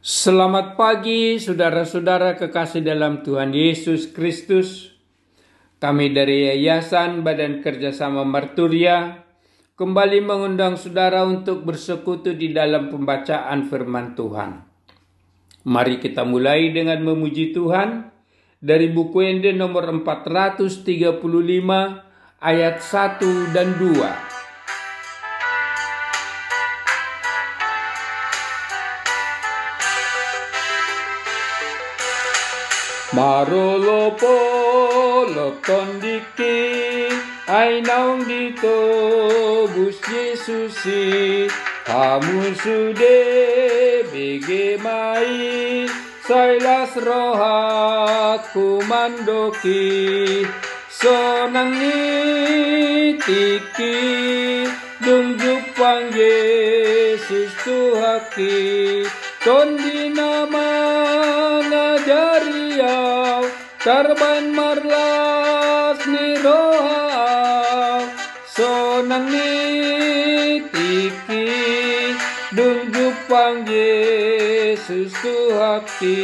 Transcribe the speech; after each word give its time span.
Selamat 0.00 0.80
pagi, 0.80 1.36
saudara-saudara 1.36 2.32
kekasih 2.40 2.80
dalam 2.80 3.20
Tuhan 3.20 3.52
Yesus 3.52 4.08
Kristus. 4.08 4.96
Kami 5.76 6.16
dari 6.16 6.48
Yayasan 6.48 7.20
Badan 7.20 7.60
Kerjasama 7.60 8.24
Marturia 8.24 9.28
kembali 9.76 10.24
mengundang 10.24 10.80
saudara 10.80 11.28
untuk 11.28 11.68
bersekutu 11.68 12.32
di 12.32 12.48
dalam 12.48 12.88
pembacaan 12.88 13.68
firman 13.68 14.16
Tuhan. 14.16 14.64
Mari 15.68 16.00
kita 16.00 16.24
mulai 16.24 16.72
dengan 16.72 17.04
memuji 17.04 17.52
Tuhan 17.52 18.08
dari 18.56 18.88
buku 18.88 19.20
Ende 19.20 19.52
nomor 19.52 19.84
435 19.84 20.80
ayat 22.40 22.76
1 22.80 23.52
dan 23.52 23.76
2. 23.76 24.29
Marolo 33.12 34.14
polo 34.14 35.58
kondiki 35.66 37.10
ai 37.50 37.82
naung 37.82 38.22
dito 38.22 39.66
bus 39.74 39.98
Yesusi. 40.06 41.50
Kamu 41.90 42.54
sude 42.54 43.18
bege 44.14 44.78
mai 44.78 45.90
sailas 46.22 46.94
roha 47.02 48.38
kumandoki. 48.54 50.46
Sonangi 50.86 51.98
tiki 53.26 53.98
dung 55.02 55.34
jupang 55.34 56.14
Yesus 56.14 57.50
Tuhaki. 57.66 59.02
Tondi 59.42 60.14
nama 60.14 60.79
Tarban 63.80 64.52
marlas 64.52 65.96
ni 66.04 66.36
roha 66.36 68.04
Sonang 68.44 69.24
ni 69.32 70.60
tiki. 70.68 71.48
Dungjupang 72.52 73.64
Yesus 73.64 75.16
Tuhaki 75.24 76.20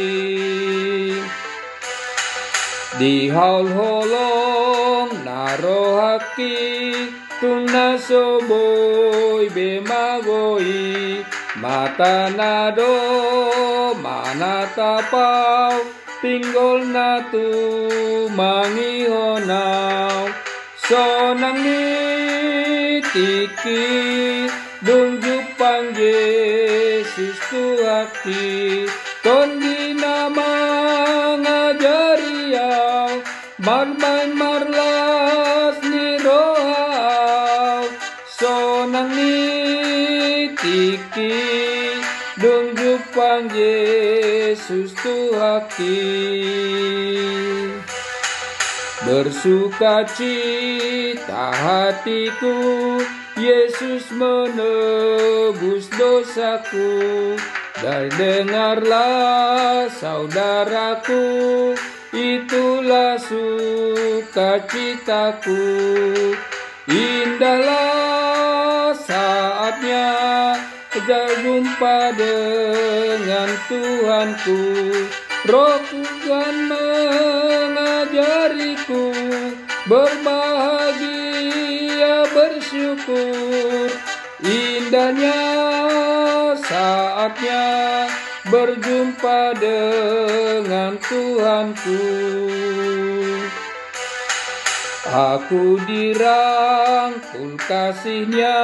Di 3.01 3.25
haul 3.33 3.73
holong 3.73 5.17
narohaki 5.25 7.09
Tung 7.41 7.65
nasoboy 7.65 9.49
bemagoi. 9.49 11.25
Mata 11.57 12.29
nado 12.29 13.97
mana 13.97 14.69
tapau 16.17 16.21
Tinggol 16.21 16.89
na 16.89 17.21
tu 17.31 18.29
mangihonau 18.33 20.29
Sonang 20.87 21.61
ni 21.61 23.01
tiki 23.01 24.47
Dung 24.81 25.19
pang 25.57 25.93
Yesus 25.93 27.37
tuaki 27.49 28.85
Tondi 29.23 29.93
nama 29.93 30.53
ngajariau 31.41 33.21
Marmain 33.57 34.37
marlas 34.37 35.81
ni 35.83 36.17
rohau. 36.23 37.83
Sonang 38.29 39.09
ni 39.11 40.53
tiki 40.55 40.97
Dung 41.17 41.66
jupang 43.37 43.53
Yesus 43.53 44.97
Tuhaki 44.97 46.01
Bersuka 49.05 50.01
cita 50.09 51.53
hatiku 51.53 52.97
Yesus 53.37 54.09
menebus 54.09 55.85
dosaku. 55.93 57.37
Dan 57.77 58.09
dengarlah 58.17 59.85
saudaraku 59.93 61.21
Itulah 62.09 63.21
sukacitaku. 63.21 64.65
Indahlah 66.89 68.17
saatnya 68.97 70.07
berjumpa 71.07 72.11
dengan 72.19 73.47
Tuhanku. 73.71 74.59
Roh 75.47 75.79
Tuhan 75.87 76.67
mengajariku 76.67 79.15
Berbahagia 79.87 81.07
bersyukur. 82.35 83.87
Indahnya 84.43 85.47
saatnya 86.59 87.63
berjumpa 88.51 89.55
dengan 89.55 90.99
Tuhanku. 90.99 92.03
Aku 95.07 95.79
dirangkul 95.87 97.55
kasihnya 97.63 98.59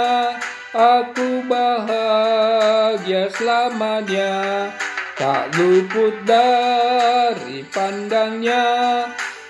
Aku 0.74 1.46
bahagia 1.46 3.30
selamanya. 3.30 4.74
Tak 5.14 5.54
luput 5.54 6.18
dari 6.26 7.62
pandangnya 7.70 8.66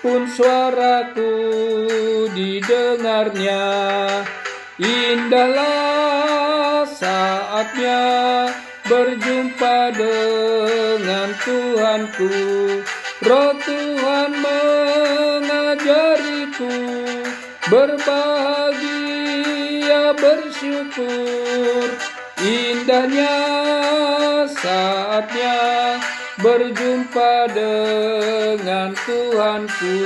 Pun 0.04 0.28
suaraku 0.28 1.32
didengarnya. 2.36 3.64
Indahlah 4.76 6.84
saatnya 6.92 8.04
berjumpa 8.84 9.96
dengan 9.96 11.32
Tuhanku. 11.40 12.36
Roh 13.24 13.56
Tuhan 13.64 14.30
mengajariku 14.44 16.76
berbahagia 17.72 19.13
bersyukur. 20.14 21.88
Indahnya 22.44 23.36
saatnya 24.50 25.58
berjumpa 26.38 27.52
dengan 27.52 28.92
Tuhanku. 28.92 29.96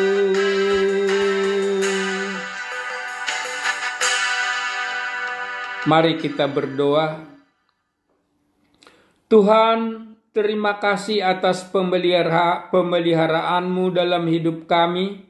Mari 5.89 6.21
kita 6.21 6.45
berdoa. 6.51 7.25
Tuhan 9.29 9.79
terima 10.37 10.77
kasih 10.77 11.25
atas 11.25 11.65
pemelihara, 11.69 12.69
pemeliharaanmu 12.69 13.97
dalam 13.97 14.29
hidup 14.29 14.69
kami 14.69 15.28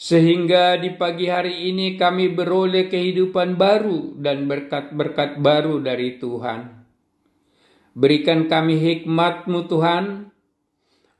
sehingga 0.00 0.80
di 0.80 0.96
pagi 0.96 1.28
hari 1.28 1.68
ini 1.68 2.00
kami 2.00 2.32
beroleh 2.32 2.88
kehidupan 2.88 3.60
baru 3.60 4.16
dan 4.16 4.48
berkat-berkat 4.48 5.44
baru 5.44 5.76
dari 5.84 6.16
Tuhan. 6.16 6.80
Berikan 7.92 8.48
kami 8.48 8.80
hikmat-Mu 8.80 9.68
Tuhan, 9.68 10.32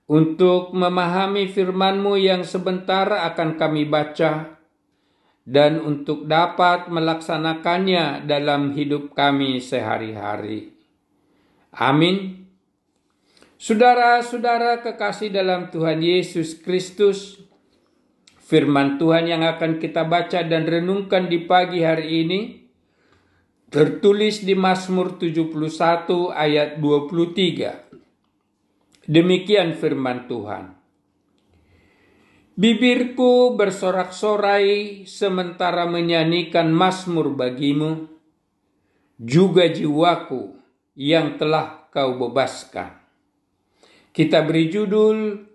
untuk 0.08 0.72
memahami 0.72 1.52
firman-Mu 1.52 2.16
yang 2.16 2.40
sebentar 2.40 3.04
akan 3.04 3.60
kami 3.60 3.84
baca, 3.84 4.56
dan 5.44 5.76
untuk 5.84 6.24
dapat 6.24 6.88
melaksanakannya 6.88 8.24
dalam 8.24 8.72
hidup 8.72 9.12
kami 9.12 9.60
sehari-hari. 9.60 10.72
Amin. 11.76 12.48
Saudara-saudara 13.60 14.80
kekasih 14.80 15.28
dalam 15.28 15.68
Tuhan 15.68 16.00
Yesus 16.00 16.56
Kristus, 16.56 17.49
Firman 18.50 18.98
Tuhan 18.98 19.30
yang 19.30 19.46
akan 19.46 19.78
kita 19.78 20.10
baca 20.10 20.42
dan 20.42 20.66
renungkan 20.66 21.30
di 21.30 21.46
pagi 21.46 21.86
hari 21.86 22.26
ini 22.26 22.66
tertulis 23.70 24.42
di 24.42 24.58
Mazmur 24.58 25.22
71 25.22 25.54
ayat 26.34 26.82
23. 26.82 29.06
Demikian 29.06 29.78
firman 29.78 30.26
Tuhan. 30.26 30.74
Bibirku 32.58 33.54
bersorak-sorai 33.54 35.06
sementara 35.06 35.86
menyanyikan 35.86 36.74
Mazmur 36.74 37.30
bagimu, 37.30 38.10
juga 39.14 39.70
jiwaku 39.70 40.58
yang 40.98 41.38
telah 41.38 41.86
kau 41.94 42.18
bebaskan. 42.18 42.98
Kita 44.10 44.42
beri 44.42 44.74
judul 44.74 45.46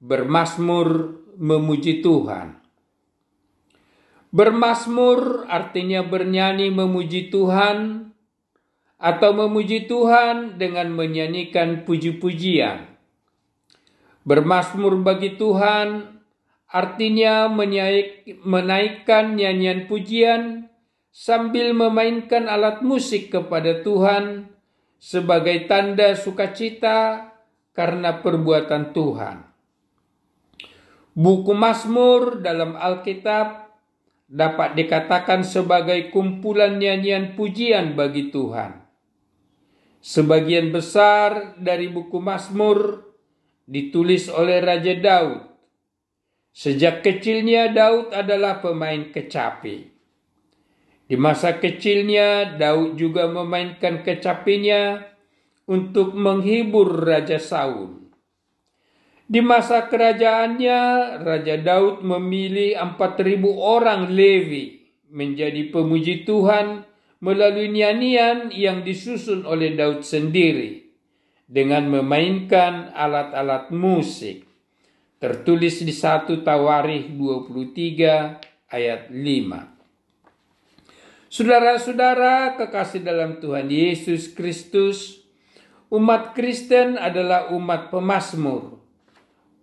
Bermasmur 0.00 1.19
memuji 1.40 2.04
Tuhan. 2.04 2.60
Bermasmur 4.30 5.48
artinya 5.48 6.04
bernyanyi 6.04 6.68
memuji 6.68 7.32
Tuhan 7.32 8.12
atau 9.00 9.30
memuji 9.32 9.88
Tuhan 9.88 10.60
dengan 10.60 10.92
menyanyikan 10.92 11.88
puji-pujian. 11.88 12.86
Bermasmur 14.22 15.00
bagi 15.00 15.34
Tuhan 15.40 16.20
artinya 16.70 17.48
menaikkan 18.44 19.34
nyanyian 19.34 19.88
pujian 19.90 20.70
sambil 21.10 21.74
memainkan 21.74 22.46
alat 22.46 22.84
musik 22.86 23.34
kepada 23.34 23.82
Tuhan 23.82 24.46
sebagai 25.00 25.66
tanda 25.66 26.14
sukacita 26.14 27.32
karena 27.74 28.22
perbuatan 28.22 28.94
Tuhan. 28.94 29.49
Buku 31.10 31.50
Mazmur 31.50 32.38
dalam 32.38 32.78
Alkitab 32.78 33.66
dapat 34.30 34.78
dikatakan 34.78 35.42
sebagai 35.42 36.14
kumpulan 36.14 36.78
nyanyian 36.78 37.34
pujian 37.34 37.98
bagi 37.98 38.30
Tuhan. 38.30 38.78
Sebagian 40.00 40.70
besar 40.70 41.58
dari 41.58 41.90
buku 41.90 42.22
Mazmur 42.22 43.04
ditulis 43.66 44.30
oleh 44.30 44.62
Raja 44.62 44.94
Daud. 44.96 45.50
Sejak 46.54 47.02
kecilnya 47.02 47.74
Daud 47.74 48.14
adalah 48.14 48.62
pemain 48.62 49.10
kecapi. 49.10 49.90
Di 51.10 51.18
masa 51.18 51.58
kecilnya 51.58 52.54
Daud 52.54 52.94
juga 52.94 53.26
memainkan 53.26 54.06
kecapinya 54.06 55.02
untuk 55.66 56.14
menghibur 56.14 57.02
Raja 57.02 57.42
Saul. 57.42 57.99
Di 59.30 59.38
masa 59.38 59.86
kerajaannya, 59.86 60.78
Raja 61.22 61.54
Daud 61.62 62.02
memilih 62.02 62.74
4.000 62.74 63.38
orang 63.54 64.10
Lewi 64.10 64.90
menjadi 65.06 65.70
pemuji 65.70 66.26
Tuhan 66.26 66.82
melalui 67.22 67.70
nyanyian 67.70 68.50
yang 68.50 68.82
disusun 68.82 69.46
oleh 69.46 69.78
Daud 69.78 70.02
sendiri 70.02 70.82
dengan 71.46 71.86
memainkan 71.86 72.90
alat-alat 72.90 73.70
musik. 73.70 74.50
Tertulis 75.22 75.78
di 75.78 75.94
1 75.94 76.42
Tawarikh 76.42 77.14
23 77.14 78.66
ayat 78.66 79.14
5. 79.14 81.30
Saudara-saudara 81.30 82.58
kekasih 82.58 83.06
dalam 83.06 83.38
Tuhan 83.38 83.70
Yesus 83.70 84.34
Kristus, 84.34 85.22
umat 85.86 86.34
Kristen 86.34 86.98
adalah 86.98 87.54
umat 87.54 87.94
pemasmur 87.94 88.79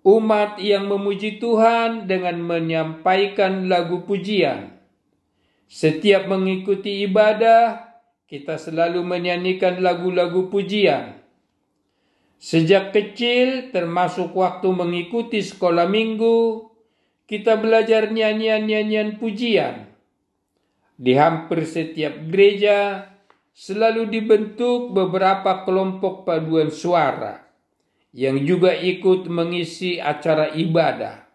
umat 0.08 0.56
yang 0.64 0.88
memuji 0.88 1.36
Tuhan 1.36 2.08
dengan 2.08 2.40
menyampaikan 2.40 3.68
lagu 3.68 4.08
pujian. 4.08 4.72
Setiap 5.68 6.32
mengikuti 6.32 7.04
ibadah, 7.04 7.92
kita 8.24 8.56
selalu 8.56 9.04
menyanyikan 9.04 9.84
lagu-lagu 9.84 10.48
pujian. 10.48 11.20
Sejak 12.40 12.96
kecil, 12.96 13.76
termasuk 13.76 14.32
waktu 14.32 14.72
mengikuti 14.72 15.44
sekolah 15.44 15.92
minggu, 15.92 16.72
kita 17.28 17.60
belajar 17.60 18.08
nyanyian-nyanyian 18.08 19.20
pujian. 19.20 19.92
Di 20.96 21.20
hampir 21.20 21.68
setiap 21.68 22.16
gereja, 22.32 23.12
selalu 23.52 24.08
dibentuk 24.08 24.96
beberapa 24.96 25.68
kelompok 25.68 26.24
paduan 26.24 26.72
suara 26.72 27.47
yang 28.18 28.42
juga 28.50 28.74
ikut 28.74 29.30
mengisi 29.30 30.02
acara 30.02 30.50
ibadah. 30.58 31.30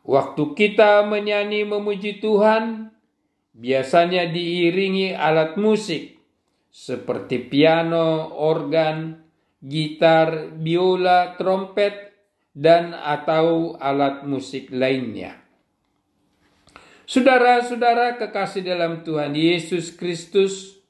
Waktu 0.00 0.56
kita 0.56 1.04
menyanyi 1.04 1.68
memuji 1.68 2.24
Tuhan, 2.24 2.88
biasanya 3.52 4.32
diiringi 4.32 5.12
alat 5.12 5.60
musik 5.60 6.16
seperti 6.72 7.52
piano, 7.52 8.32
organ, 8.32 9.20
gitar, 9.60 10.56
biola, 10.56 11.36
trompet, 11.36 12.16
dan 12.56 12.96
atau 12.96 13.76
alat 13.76 14.24
musik 14.24 14.72
lainnya. 14.72 15.36
Saudara-saudara 17.04 18.16
kekasih 18.16 18.64
dalam 18.64 19.04
Tuhan 19.04 19.36
Yesus 19.36 19.92
Kristus, 19.92 20.80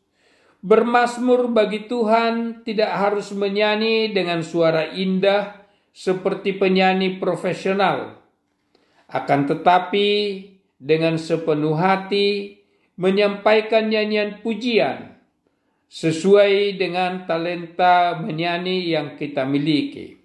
Bermasmur 0.64 1.52
bagi 1.52 1.84
Tuhan 1.84 2.64
tidak 2.64 2.88
harus 2.88 3.36
menyanyi 3.36 4.16
dengan 4.16 4.40
suara 4.40 4.88
indah 4.96 5.60
seperti 5.92 6.56
penyanyi 6.56 7.20
profesional. 7.20 8.16
Akan 9.04 9.44
tetapi 9.44 10.08
dengan 10.80 11.20
sepenuh 11.20 11.76
hati 11.76 12.56
menyampaikan 12.96 13.92
nyanyian 13.92 14.40
pujian 14.40 15.20
sesuai 15.92 16.80
dengan 16.80 17.28
talenta 17.28 18.16
menyanyi 18.24 18.88
yang 18.88 19.20
kita 19.20 19.44
miliki. 19.44 20.16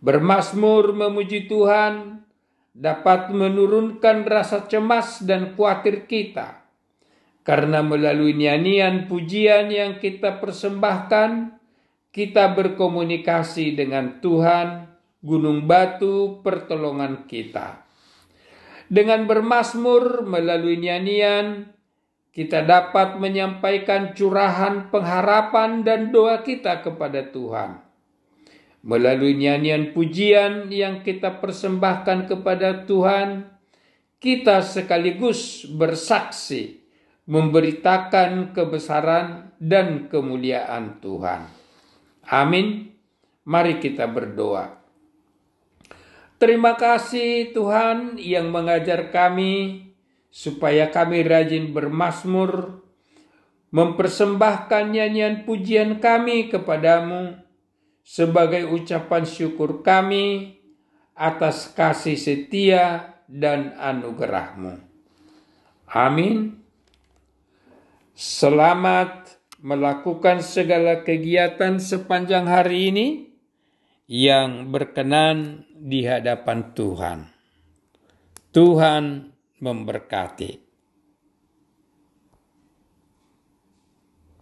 Bermasmur 0.00 0.96
memuji 0.96 1.52
Tuhan 1.52 2.24
dapat 2.72 3.28
menurunkan 3.28 4.24
rasa 4.24 4.64
cemas 4.64 5.20
dan 5.20 5.52
khawatir 5.52 6.08
kita 6.08 6.63
karena 7.44 7.84
melalui 7.84 8.32
nyanyian 8.32 9.04
pujian 9.04 9.68
yang 9.68 10.00
kita 10.00 10.40
persembahkan, 10.40 11.60
kita 12.08 12.56
berkomunikasi 12.56 13.76
dengan 13.76 14.24
Tuhan, 14.24 14.88
gunung 15.20 15.68
batu 15.68 16.40
pertolongan 16.40 17.28
kita. 17.28 17.84
Dengan 18.88 19.28
bermasmur 19.28 20.24
melalui 20.24 20.80
nyanyian, 20.80 21.68
kita 22.32 22.64
dapat 22.64 23.20
menyampaikan 23.20 24.16
curahan 24.16 24.88
pengharapan 24.88 25.84
dan 25.84 26.08
doa 26.16 26.40
kita 26.40 26.80
kepada 26.80 27.28
Tuhan. 27.28 27.84
Melalui 28.84 29.36
nyanyian 29.36 29.92
pujian 29.92 30.72
yang 30.72 31.04
kita 31.04 31.44
persembahkan 31.44 32.24
kepada 32.24 32.88
Tuhan, 32.88 33.52
kita 34.16 34.64
sekaligus 34.64 35.68
bersaksi 35.68 36.83
memberitakan 37.24 38.52
kebesaran 38.52 39.56
dan 39.56 40.12
kemuliaan 40.12 41.00
Tuhan. 41.00 41.48
Amin. 42.28 42.92
Mari 43.44 43.80
kita 43.80 44.08
berdoa. 44.08 44.80
Terima 46.40 46.76
kasih 46.76 47.52
Tuhan 47.56 48.20
yang 48.20 48.52
mengajar 48.52 49.08
kami 49.08 49.84
supaya 50.28 50.90
kami 50.90 51.22
rajin 51.24 51.70
bermasmur, 51.70 52.82
mempersembahkan 53.70 54.92
nyanyian 54.92 55.46
pujian 55.46 56.02
kami 56.02 56.50
kepadamu 56.50 57.38
sebagai 58.04 58.68
ucapan 58.68 59.24
syukur 59.24 59.80
kami 59.80 60.58
atas 61.14 61.70
kasih 61.72 62.18
setia 62.18 63.14
dan 63.30 63.72
anugerahmu. 63.78 64.82
Amin. 65.86 66.63
Selamat 68.14 69.42
melakukan 69.58 70.38
segala 70.38 71.02
kegiatan 71.02 71.82
sepanjang 71.82 72.46
hari 72.46 72.94
ini 72.94 73.06
yang 74.06 74.70
berkenan 74.70 75.66
di 75.74 76.06
hadapan 76.06 76.70
Tuhan. 76.78 77.26
Tuhan 78.54 79.34
memberkati. 79.58 80.63